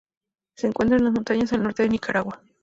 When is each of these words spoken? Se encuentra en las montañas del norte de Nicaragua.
Se 0.55 0.65
encuentra 0.65 0.97
en 0.97 1.03
las 1.03 1.13
montañas 1.13 1.51
del 1.51 1.61
norte 1.61 1.83
de 1.83 1.89
Nicaragua. 1.89 2.41